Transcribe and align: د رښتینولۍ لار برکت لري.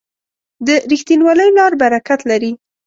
د 0.65 0.69
رښتینولۍ 0.91 1.49
لار 1.57 1.73
برکت 1.81 2.19
لري. 2.29 2.51